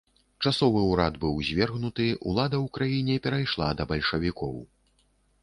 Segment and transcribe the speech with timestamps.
[0.43, 4.59] Часовы ўрад быў звергнуты, улада ў краіне перайшла да бальшавікоў.